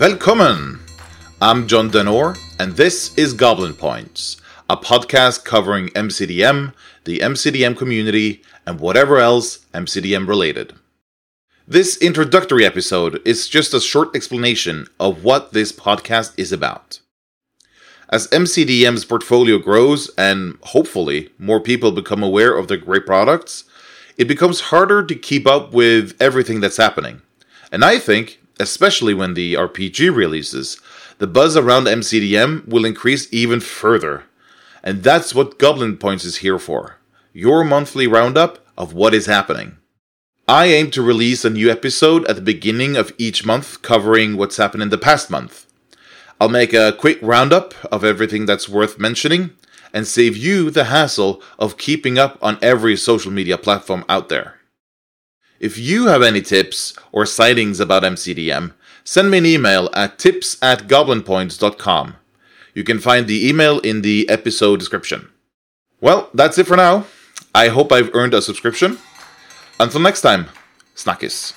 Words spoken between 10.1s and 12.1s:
related. This